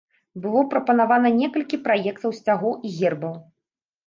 [0.43, 3.39] Было прапанавана некалькі праектаў сцягоў і гербаў.